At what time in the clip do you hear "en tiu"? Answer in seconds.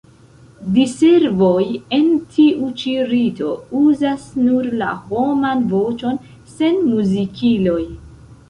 1.97-2.71